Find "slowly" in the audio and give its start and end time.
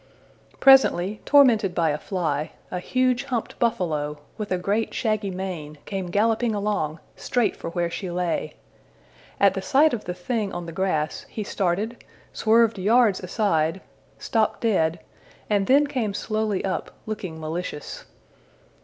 16.15-16.65